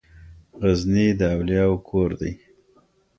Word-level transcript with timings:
غزني 0.61 1.07
د 1.19 1.21
اولياوو 1.35 1.83
کور 1.89 2.09
دی. 2.21 2.33